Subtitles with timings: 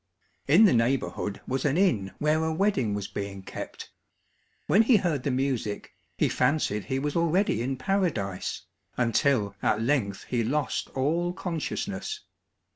[0.47, 3.91] In the neighbourhood was an inn where a wedding was being kept;
[4.65, 8.63] when he heard the music, he fancied he was already in Paradise,
[8.97, 12.21] until at length he lost all consciousness.